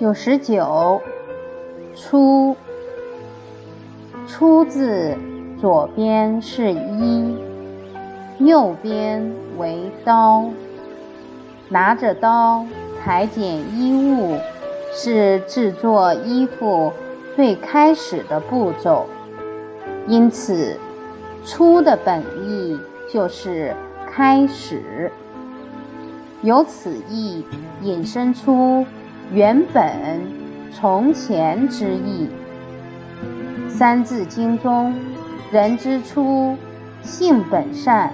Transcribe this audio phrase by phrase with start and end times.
[0.00, 0.98] 九十九，
[1.94, 2.56] 初。
[4.26, 5.14] 初字
[5.60, 7.36] 左边是一，
[8.38, 10.48] 右边为刀。
[11.68, 12.64] 拿着刀
[12.98, 13.44] 裁剪
[13.76, 14.38] 衣物，
[14.90, 16.90] 是制作衣服
[17.36, 19.04] 最开始的步骤。
[20.06, 20.78] 因此，
[21.44, 22.80] 初的本意
[23.12, 23.76] 就是
[24.10, 25.12] 开始。
[26.40, 27.44] 由此意
[27.82, 28.86] 引申出
[29.32, 30.20] 原本、
[30.72, 32.28] 从前之意。
[33.70, 34.92] 《三字经》中
[35.52, 36.56] “人之初，
[37.02, 38.12] 性本善”，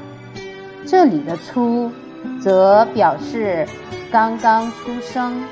[0.85, 1.91] 这里的“初”
[2.39, 3.67] 则表示
[4.13, 5.43] 刚刚出生。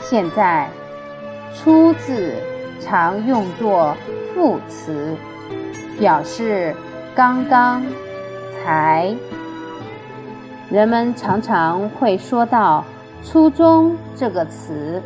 [0.00, 0.66] 现在
[1.54, 2.34] “初”字
[2.80, 3.94] 常用作
[4.34, 5.14] 副词，
[5.98, 6.74] 表示
[7.14, 7.84] 刚刚、
[8.56, 9.14] 才。
[10.70, 12.84] 人们常常会说到
[13.22, 15.02] “初衷”这个词，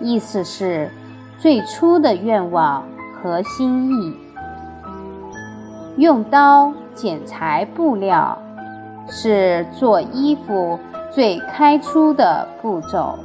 [0.00, 0.90] 意思是
[1.38, 2.82] 最初的愿望。
[3.22, 4.14] 和心意，
[5.96, 8.38] 用刀剪裁布料，
[9.08, 10.78] 是做衣服
[11.10, 13.18] 最开出的步骤，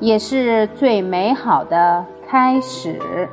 [0.00, 3.26] 也是最美好的开始。